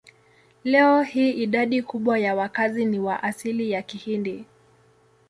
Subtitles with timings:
[0.63, 4.45] Leo hii idadi kubwa ya wakazi ni wa asili ya Kihindi.